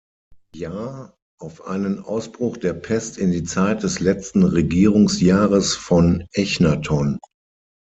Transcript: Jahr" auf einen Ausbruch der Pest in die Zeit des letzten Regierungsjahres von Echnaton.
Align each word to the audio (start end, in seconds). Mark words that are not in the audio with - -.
Jahr" 0.55 1.15
auf 1.39 1.67
einen 1.67 1.99
Ausbruch 2.03 2.57
der 2.57 2.73
Pest 2.73 3.19
in 3.19 3.29
die 3.29 3.43
Zeit 3.43 3.83
des 3.83 3.99
letzten 3.99 4.41
Regierungsjahres 4.41 5.75
von 5.75 6.25
Echnaton. 6.33 7.19